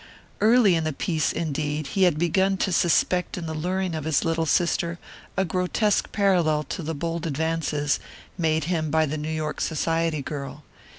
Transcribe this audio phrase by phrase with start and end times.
[0.39, 4.25] Early in the piece, indeed, he had begun to suspect in the luring of his
[4.25, 4.97] little sister
[5.37, 7.99] a grotesque parallel to the bold advances
[8.35, 10.63] made him by the New York society girl.